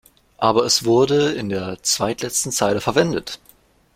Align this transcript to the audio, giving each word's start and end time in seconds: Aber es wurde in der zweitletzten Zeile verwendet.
Aber 0.39 0.65
es 0.65 0.83
wurde 0.83 1.31
in 1.33 1.49
der 1.49 1.83
zweitletzten 1.83 2.51
Zeile 2.51 2.81
verwendet. 2.81 3.39